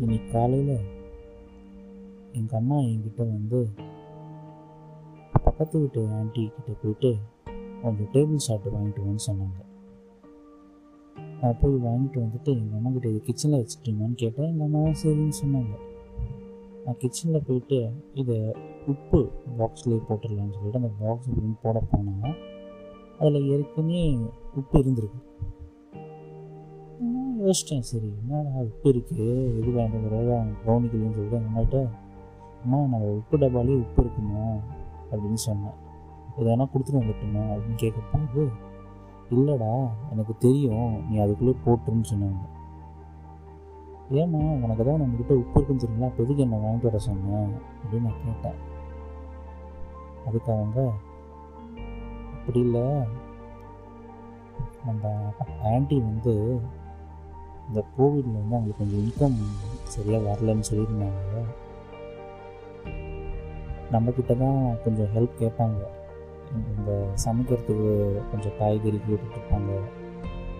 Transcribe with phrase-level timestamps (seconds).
[0.00, 0.74] இன்னைக்கு காலையில்
[2.38, 3.58] எங்கள் அம்மா என்கிட்ட வந்து
[5.44, 7.10] பக்கத்து வீட்டு ஆண்டி கிட்ட போயிட்டு
[7.82, 9.58] கொஞ்சம் டேபிள் சாப்பிட்டு வாங்கிட்டு வான்னு சொன்னாங்க.
[11.40, 14.50] நான் போய் வாங்கிட்டு வந்துட்டு எங்கள் அம்மா கிட்ட இது கிச்சனில் வச்சுட்டீங்கன்னு கேட்டேன்.
[14.52, 15.74] எங்கள் அம்மாவும் சரின்னு சொன்னாங்க.
[16.84, 17.78] நான் கிச்சனில் போயிட்டு
[18.22, 18.38] இதை
[18.94, 19.20] உப்பு
[19.60, 21.30] பாக்ஸ்லேயே போட்டுடலான்னு சொல்லிட்டு அந்த பாக்ஸ்
[21.64, 22.36] போட போனால்
[23.18, 24.04] அதில் ஏற்கனவே
[24.60, 25.22] உப்பு இருந்திருக்கு.
[27.46, 31.88] யோசித்தேன் சரி என்னடா உப்பு இருக்குது எது வேண்டாம் ஒரு அவங்க கவனிக்கலன்னு சொல்லிட்டு எங்கள் அம்மாட்ட
[32.64, 34.54] அம்மா நம்ம உப்பு டப்பாலே உப்பு இருக்குமா?
[35.12, 35.76] அப்படின்னு சொன்னேன்.
[36.38, 37.42] எதனா கொடுத்துட்டு வந்துட்டுமா?
[37.52, 38.40] அப்படின்னு கேட்க
[39.30, 41.10] இல்லைடா எனக்கு தெரியும்.
[41.10, 42.42] நீ அதுக்குள்ளே போட்டுருன்னு சொன்னாங்க.
[44.10, 48.24] ஏம்மா உனக்கு தான் நம்மக்கிட்ட உப்பு இருக்குன்னு தெரியுங்களா அப்போ எதுக்கு என்ன வாங்கிட்டு வர சொன்னேன் அப்படின்னு நான்
[48.24, 48.58] கேட்டேன்.
[50.26, 50.92] அதுக்கு அவங்க
[52.38, 52.84] அப்படி இல்லை.
[54.86, 55.32] நம்ம
[55.62, 56.60] ஆண்டி வந்து
[57.68, 59.38] இந்த கோவிடில் வந்து அவங்களுக்கு கொஞ்சம் இன்கம்
[59.84, 61.44] சரியாக வரலன்னு சொல்லியிருந்தாங்க.
[63.92, 65.80] நம்மக்கிட்ட தான் கொஞ்சம் ஹெல்ப் கேட்பாங்க.
[66.76, 66.90] இந்த
[67.24, 67.88] சமைக்கிறதுக்கு
[68.30, 69.72] கொஞ்சம் காய்கறி கேட்டுட்ருப்பாங்க.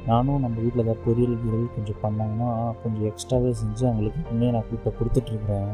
[0.07, 4.93] நானும் நம்ம வீட்டில் ஏதாவது பொரியல் கீரல் கொஞ்சம் பண்ணாங்கன்னா கொஞ்சம் எக்ஸ்ட்ராவே செஞ்சு அவங்களுக்கு இன்னும் நான் இப்போ
[4.99, 5.73] கொடுத்துட்ருக்குறேன்.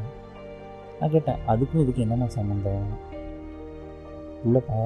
[1.00, 2.86] நான் கேட்டேன் அதுக்கும் இதுக்கு என்னென்ன சம்மந்தம்
[4.44, 4.80] இல்லைப்பா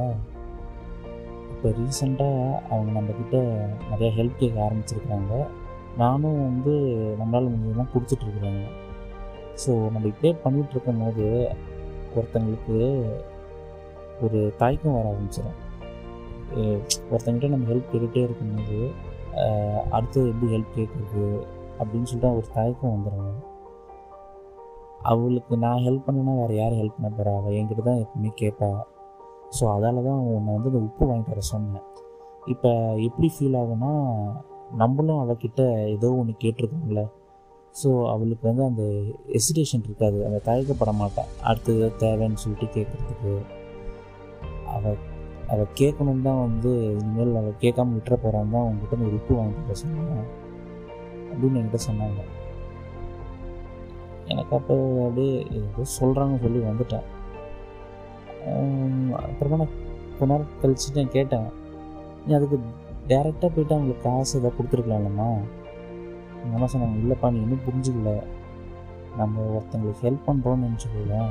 [1.53, 3.36] இப்போ ரீசெண்டாக அவங்க நம்மக்கிட்ட
[3.91, 5.47] நிறையா ஹெல்ப் கேட்க ஆரம்பிச்சிருக்கிறாங்க.
[6.02, 6.72] நானும் வந்து
[7.20, 8.64] நம்மளால் முடிஞ்சதெல்லாம் கொடுத்துட்ருக்குறாங்க.
[9.62, 11.27] ஸோ நம்ம இப்படியே பண்ணிகிட்ருக்கும் போது
[12.16, 12.77] ஒருத்தங்களுக்கு
[14.25, 15.61] ஒரு தாய்க்கும் வர ஆரம்பிச்சிடும்
[17.11, 18.78] ஒருத்தங்கிட்ட நம்ம ஹெல்ப் கேட்டுகிட்டே இருக்கும்போது
[19.97, 21.25] அடுத்தது எப்படி ஹெல்ப் கேட்குறது
[21.80, 23.34] அப்படின்னு சொல்லிட்டு ஒரு தாய்க்கும் வந்துடுவாங்க
[25.10, 28.70] அவளுக்கு நான் ஹெல்ப் பண்ணேன்னா வேறு யார் ஹெல்ப் பண்ண போகிறா அவள் என்கிட்ட தான் எப்பவுமே கேட்பா
[29.56, 31.84] ஸோ அதால் தான் உன்னை வந்து இந்த உப்பு வாங்கிட்டு வர சொன்னேன்.
[32.53, 32.70] இப்போ
[33.06, 33.92] எப்படி ஃபீல் ஆகுன்னா
[34.81, 35.62] நம்மளும் அவகிட்ட
[35.95, 37.03] ஏதோ ஒன்று கேட்டிருக்கோம்ல.
[37.75, 38.83] ஸோ அவளுக்கு வந்து அந்த
[39.39, 40.19] எசிடேஷன் இருக்காது.
[40.27, 43.33] அந்த தயக்கப்பட மாட்டேன் அடுத்தது தேவைன்னு சொல்லிட்டு கேட்குறதுக்கு
[44.77, 44.99] அவள்
[45.53, 50.27] அவள் கேட்கணும் தான் வந்து இனிமேல் அவள் கேட்காம விட்டுற போகிறான் தான் உங்ககிட்ட இந்த உப்பு வாங்கிட்டு சொன்னேன்.
[51.33, 52.22] அப்படின்னு என்கிட்ட சொன்னாங்க.
[54.33, 54.75] எனக்கு அப்போ
[55.06, 57.06] அப்படியே ஏதோ சொல்கிறாங்கன்னு சொல்லி வந்துட்டேன்.
[59.27, 59.77] அப்புறமா நான்
[60.19, 61.47] கொஞ்ச நேரம் கழிச்சுட்டு நான் கேட்டேன்.
[62.27, 62.59] நீ அதுக்கு
[63.09, 65.39] டேரெக்டாக போயிட்டு அவங்களுக்கு காசு எதாவது கொடுத்துருக்கலாம்லம்மா.
[66.50, 66.97] நம்ம சொன்னாங்க.
[67.03, 68.22] இல்லைப்பா நீ இன்னும் புரிஞ்சுக்கல.
[69.17, 71.27] நம்ம ஒருத்தங்களுக்கு ஹெல்ப் பண்ணுறோன்னு நினச்சிக்கோங்க.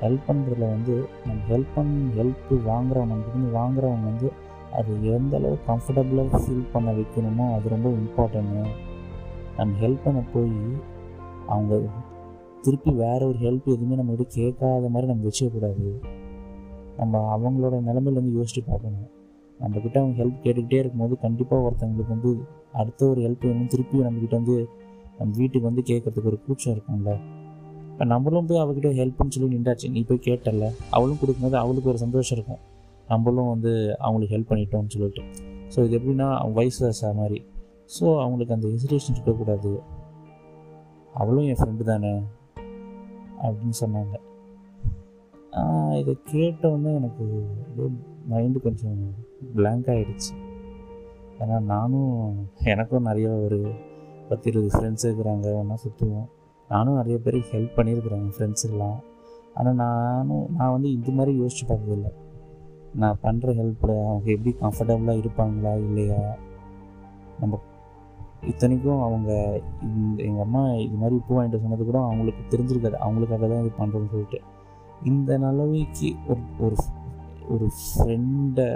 [0.00, 4.32] ஹெல்ப் பண்ணுறதுல வந்து நம்ம ஹெல்ப் பண்ண ஹெல்ப்பு வாங்குறவங்க நம்மகிட்ட வாங்குறவங்க வந்து
[4.72, 8.66] அது எந்த அளவு கம்ஃபர்டபுளாக ஃபீல் பண்ண வைக்கணுமோ அது ரொம்ப இம்பார்ட்டன்ட்டு
[9.56, 10.52] நம்ம ஹெல்ப் பண்ண போய்
[11.46, 11.80] அவங்க
[12.62, 16.02] திருப்பி வேற ஒரு ஹெல்ப் எதுவுமே நம்மகிட்ட கேட்காத மாதிரி நம்ம வச்சுக்கக்கூடாது.
[16.96, 19.15] நம்ம அவங்களோட நிலமையிலேருந்து யோசிச்சு பார்க்கணும்.
[19.60, 22.30] நம்மக்கிட்ட அவங்க ஹெல்ப் கேட்டுக்கிட்டே இருக்கும்போது கண்டிப்பாக ஒருத்தவங்களுக்கு வந்து
[22.80, 24.56] அடுத்த ஒரு ஹெல்ப் வேணும் திருப்பி நம்மக்கிட்ட வந்து
[25.18, 27.12] நம்ம வீட்டுக்கு வந்து கேட்குறதுக்கு ஒரு கூச்சம் இருக்கும்ல.
[27.90, 29.86] இப்போ நம்மளும் போய் அவகிட்ட ஹெல்ப்னு சொல்லி நின்றாச்சு.
[29.94, 30.64] நீ போய் கேட்டல
[30.96, 32.62] அவளும் கொடுக்கும்போது அவளுக்கு ஒரு சந்தோஷம் இருக்கும்.
[33.12, 33.72] நம்மளும் வந்து
[34.04, 35.22] அவங்களுக்கு ஹெல்ப் பண்ணிட்டோம்னு சொல்லிட்டு.
[35.74, 36.28] ஸோ இது எப்படின்னா
[36.58, 37.38] வயசு வயசா மாதிரி.
[37.96, 39.72] ஸோ அவங்களுக்கு அந்த ஹெசிடேஷன் இருக்கக்கூடாது.
[41.20, 42.12] அவளும் என் ஃப்ரெண்டு தானே
[43.44, 44.14] அப்படின்னு சொன்னாங்க.
[46.00, 47.24] இதை கேட்டோன்னே எனக்கு
[48.30, 48.98] மைண்டு கொஞ்சம்
[49.56, 50.32] பிளாங்க் ஆகிடுச்சு
[51.40, 52.12] ஏன்னா நானும்
[52.64, 53.58] எனக்கும் நிறைய ஒரு
[54.28, 56.26] பத்து இருபது ஃப்ரெண்ட்ஸ் இருக்கிறாங்க ஒன்றா சுற்றுவோம்
[56.70, 58.98] நானும் நிறைய பேருக்கு ஹெல்ப் பண்ணியிருக்கிறேன் என் ஃப்ரெண்ட்ஸுக்கெலாம்
[59.54, 62.08] ஆனால் நானும் நான் வந்து இது மாதிரி யோசிச்சு பார்த்ததில்ல.
[62.94, 66.20] நான் பண்ணுற ஹெல்ப்பில் அவங்க எப்படி கம்ஃபர்டபுளாக இருப்பாங்களா இல்லையா?
[67.40, 67.60] நம்ம
[68.42, 69.30] இத்தனைக்கும் அவங்க
[69.82, 72.98] இந்த எங்கள் அம்மா இது மாதிரி பூ வாங்கிட்டு சொன்னது கூட அவங்களுக்கு தெரிஞ்சிருக்காது.
[73.06, 74.40] அவங்களுக்காக தான் இது பண்ணுறோன்னு சொல்லிட்டு.
[75.04, 76.76] இந்த நிலவைக்கு ஒரு ஒரு
[77.48, 78.68] ஒரு ஃப்ரெண்டை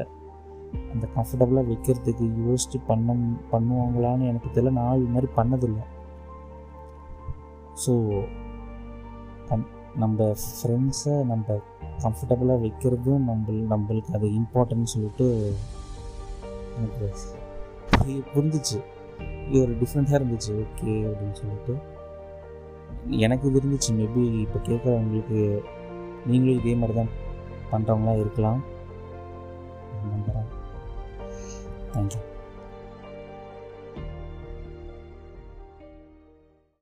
[0.93, 3.15] அந்த கம்ஃபர்டபுளாக வைக்கிறதுக்கு யோசிச்சு பண்ண
[3.53, 4.73] பண்ணுவாங்களான்னு எனக்கு தெரியல.
[4.79, 5.85] நான் இது மாதிரி பண்ணதில்லை.
[7.83, 7.93] ஸோ
[9.49, 9.67] கம்
[10.03, 11.59] நம்ம ஃப்ரெண்ட்ஸை நம்ம
[12.05, 15.27] கம்ஃபர்டபுளாக வைக்கிறதும் நம்ம நம்மளுக்கு அது இம்பார்ட்டன்ட் சொல்லிட்டு
[16.79, 17.07] எனக்கு
[18.35, 18.79] புரிஞ்சிச்சு.
[19.49, 20.53] இது ஒரு டிஃப்ரெண்ட்டாக இருந்துச்சு.
[20.65, 21.75] ஓகே அப்படின்னு சொல்லிட்டு.
[23.25, 23.91] எனக்கு இது இருந்துச்சு.
[23.99, 25.41] மேபி இப்போ கேட்குறவங்களுக்கு
[26.31, 27.13] நீங்களும் இதே மாதிரி தான்
[27.73, 28.61] பண்ணுறவங்களாம் இருக்கலாம்.
[30.11, 30.40] நம்புகிறேன்
[31.93, 32.19] 工作。